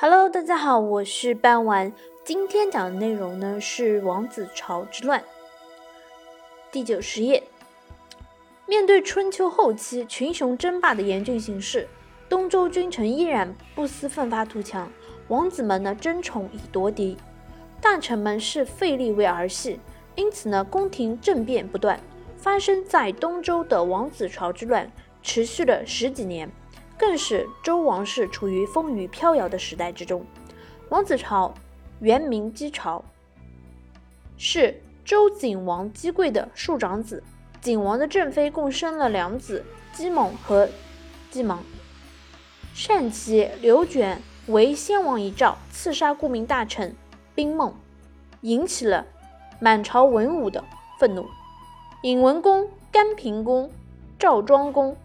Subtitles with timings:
[0.00, 1.92] Hello，大家好，我是半晚。
[2.22, 5.20] 今天讲的内容呢是王子朝之乱。
[6.70, 7.42] 第九十页，
[8.64, 11.88] 面对春秋后期群雄争霸的严峻形势，
[12.28, 14.88] 东周君臣依然不思奋发图强，
[15.26, 17.16] 王子们呢争宠以夺嫡，
[17.80, 19.80] 大臣们视废立为儿戏，
[20.14, 21.98] 因此呢宫廷政变不断。
[22.36, 24.92] 发生在东周的王子朝之乱
[25.24, 26.48] 持续了十几年。
[26.98, 30.26] 更使周王室处于风雨飘摇的时代之中。
[30.88, 31.54] 王子朝
[32.00, 33.04] 原名姬朝，
[34.36, 37.22] 是周景王姬贵的庶长子。
[37.60, 40.68] 景王的正妃共生了两子姬猛和
[41.30, 41.62] 姬芒。
[42.74, 46.94] 善妻刘卷为先王遗诏，刺杀顾命大臣
[47.34, 47.74] 兵孟，
[48.42, 49.04] 引起了
[49.60, 50.64] 满朝文武的
[51.00, 51.26] 愤怒。
[52.02, 53.70] 尹文公、甘平公、
[54.18, 54.96] 赵庄公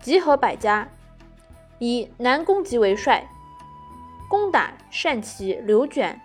[0.00, 0.88] 集合百家。
[1.80, 3.28] 以南宫吉为帅，
[4.28, 6.20] 攻打单骑刘卷。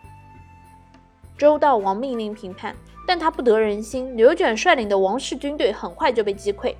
[1.37, 2.75] 周悼王命令平叛，
[3.07, 4.17] 但他不得人心。
[4.17, 6.75] 刘卷率领的王室军队很快就被击溃。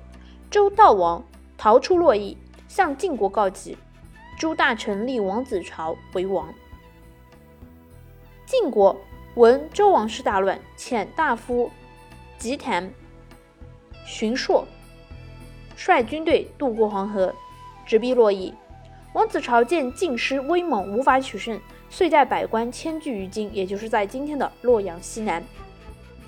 [0.50, 1.22] 周悼王
[1.56, 3.76] 逃出洛邑，向晋国告急。
[4.36, 6.52] 诸大臣立王子朝为王。
[8.44, 8.96] 晋国
[9.36, 11.70] 闻周王室大乱，遣大夫
[12.36, 12.92] 吉谈、
[14.04, 14.66] 荀硕
[15.76, 17.32] 率军队渡过黄河，
[17.86, 18.52] 直逼洛邑。
[19.14, 25.42] 王子朝见晋师威猛，无法取胜，遂带百官迁居于今，也就是在今天的洛阳西南。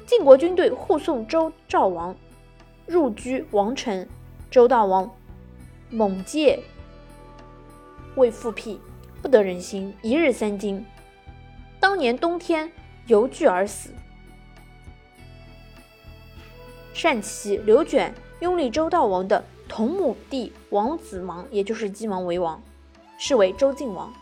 [0.06, 2.14] 晋国军队护送周赵王
[2.86, 4.06] 入居王城，
[4.48, 5.10] 周悼王
[5.90, 6.60] 猛戒
[8.14, 8.80] 未复辟，
[9.20, 10.86] 不得人心，一日三惊。
[11.80, 12.70] 当年冬天
[13.08, 13.90] 犹惧而死。
[17.02, 22.62] 单骑刘卷拥立周悼王的同母弟王子芒，也就是姬芒为王。
[23.18, 24.12] 是为周晋王。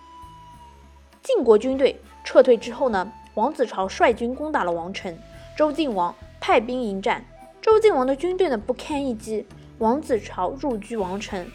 [1.23, 5.17] 晋国军队撤退之后呢，王子朝率军攻打了王城，
[5.57, 7.25] 周晋王派兵迎战，
[7.63, 9.47] 周晋王的军队呢不堪一击，
[9.79, 11.51] 王子朝入居王城，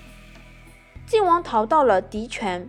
[1.05, 2.67] 晋王逃到了狄泉，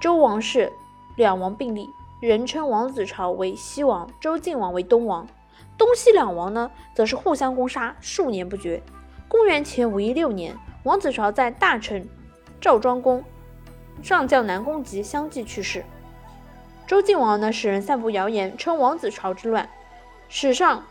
[0.00, 0.72] 周王室
[1.16, 1.86] 两王并立，
[2.22, 5.28] 人称王子朝为西王，周晋王为东王，
[5.76, 8.82] 东西两王呢则是互相攻杀，数年不绝。
[9.28, 12.08] 公元前五一六年，王子朝在大城。
[12.64, 13.22] 赵庄公
[14.02, 15.84] 上将南宫吉相继去世。
[16.86, 19.68] 周晋王呢，使人散布谣言，称王子朝之乱。
[20.30, 20.86] 史上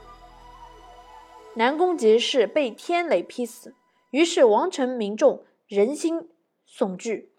[1.56, 3.74] 南宫吉是被天雷劈死。
[4.12, 6.30] 于是王城民众人心
[6.70, 7.32] 悚惧。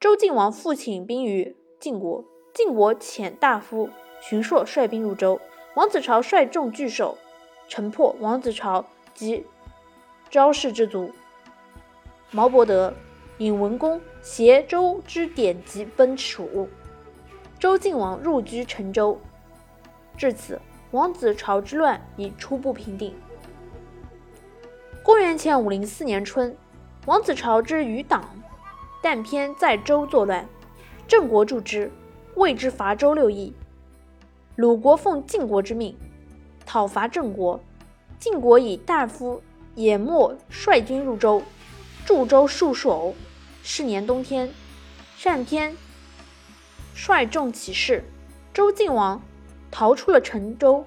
[0.00, 2.24] 周晋王复请兵于晋国，
[2.54, 5.38] 晋国遣大夫荀硕率兵入周，
[5.74, 7.18] 王子朝率众拒守，
[7.68, 8.16] 城破。
[8.20, 9.44] 王子朝及
[10.30, 11.12] 昭氏之族
[12.30, 12.94] 毛伯德。
[13.38, 16.68] 尹文公携周之典籍奔楚，
[17.58, 19.18] 周晋王入居陈州。
[20.16, 20.60] 至此，
[20.92, 23.12] 王子朝之乱已初步平定。
[25.02, 26.56] 公元前五零四年春，
[27.06, 28.24] 王子朝之余党，
[29.02, 30.48] 但偏在周作乱，
[31.08, 31.90] 郑国助之，
[32.36, 33.52] 为之伐周六邑。
[34.54, 35.96] 鲁国奉晋国之命，
[36.64, 37.60] 讨伐郑国。
[38.20, 39.42] 晋国以大夫
[39.74, 41.42] 野墨率军入周。
[42.04, 43.14] 驻州戍守。
[43.66, 44.50] 是年冬天，
[45.22, 45.74] 单偏
[46.94, 48.04] 率众起事，
[48.52, 49.22] 周晋王
[49.70, 50.84] 逃出了陈州，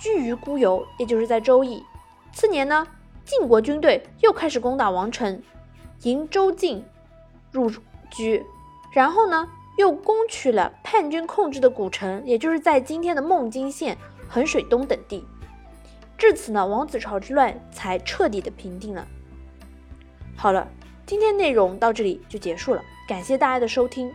[0.00, 1.82] 居于孤游，也就是在周邑。
[2.32, 2.88] 次年呢，
[3.26, 5.42] 晋国军队又开始攻打王城，
[6.04, 6.82] 迎周晋
[7.50, 7.70] 入
[8.10, 8.42] 居，
[8.94, 13.98] 然后呢，又攻取了叛军控制的古城，也就是在今天的孟津县
[14.30, 15.26] 衡水东等地。
[16.16, 19.06] 至此呢，王子朝之乱才彻底的平定了。
[20.42, 20.66] 好了，
[21.06, 24.12] 今天内容到这里就结束了，感谢大家的收听。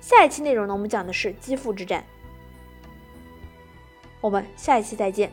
[0.00, 2.04] 下一期内容呢，我们讲的是肌肤之战，
[4.20, 5.32] 我们下一期再见。